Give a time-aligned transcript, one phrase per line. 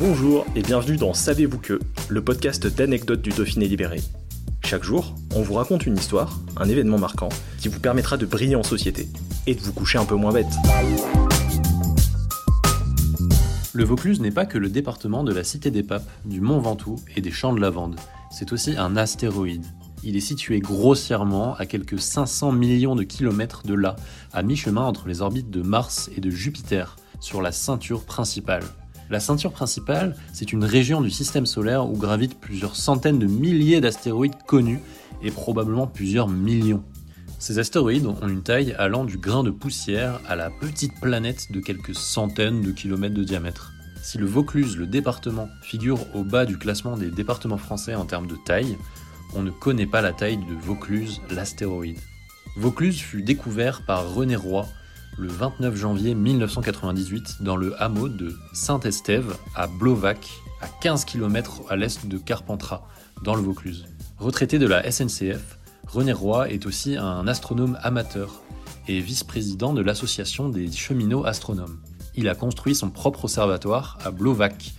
[0.00, 1.78] Bonjour et bienvenue dans Savez-vous que,
[2.08, 4.00] le podcast d'anecdotes du Dauphiné libéré.
[4.64, 7.28] Chaque jour, on vous raconte une histoire, un événement marquant,
[7.58, 9.08] qui vous permettra de briller en société
[9.46, 10.48] et de vous coucher un peu moins bête.
[13.74, 16.96] Le Vaucluse n'est pas que le département de la Cité des Papes, du Mont Ventoux
[17.14, 17.96] et des Champs de Lavande.
[18.30, 19.66] C'est aussi un astéroïde.
[20.02, 23.96] Il est situé grossièrement à quelques 500 millions de kilomètres de là,
[24.32, 28.64] à mi-chemin entre les orbites de Mars et de Jupiter, sur la ceinture principale.
[29.10, 33.80] La ceinture principale, c'est une région du système solaire où gravitent plusieurs centaines de milliers
[33.80, 34.78] d'astéroïdes connus
[35.20, 36.84] et probablement plusieurs millions.
[37.40, 41.58] Ces astéroïdes ont une taille allant du grain de poussière à la petite planète de
[41.58, 43.72] quelques centaines de kilomètres de diamètre.
[44.00, 48.28] Si le Vaucluse, le département, figure au bas du classement des départements français en termes
[48.28, 48.78] de taille,
[49.34, 51.98] on ne connaît pas la taille de Vaucluse, l'astéroïde.
[52.56, 54.68] Vaucluse fut découvert par René Roy
[55.20, 60.30] le 29 janvier 1998 dans le hameau de Saint-Estève à Blovac,
[60.62, 62.88] à 15 km à l'est de Carpentras,
[63.22, 63.84] dans le Vaucluse.
[64.18, 68.40] Retraité de la SNCF, René Roy est aussi un astronome amateur
[68.88, 71.78] et vice-président de l'association des cheminots astronomes.
[72.14, 74.72] Il a construit son propre observatoire à Blovac,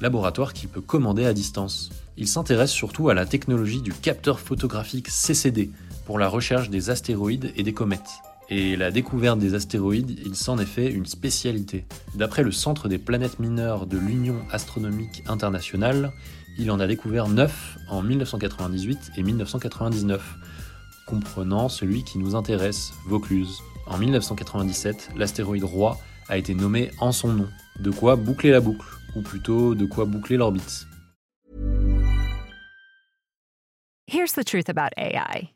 [0.00, 1.90] laboratoire qu'il peut commander à distance.
[2.16, 5.70] Il s'intéresse surtout à la technologie du capteur photographique CCD
[6.06, 8.22] pour la recherche des astéroïdes et des comètes.
[8.48, 11.84] Et la découverte des astéroïdes, il s'en est fait une spécialité.
[12.14, 16.12] D'après le Centre des planètes mineures de l'Union astronomique internationale,
[16.56, 20.36] il en a découvert 9 en 1998 et 1999,
[21.06, 23.58] comprenant celui qui nous intéresse, Vaucluse.
[23.86, 25.98] En 1997, l'astéroïde Roi
[26.28, 27.48] a été nommé en son nom.
[27.80, 28.86] De quoi boucler la boucle,
[29.16, 30.86] ou plutôt de quoi boucler l'orbite.
[34.08, 35.55] Here's the truth about AI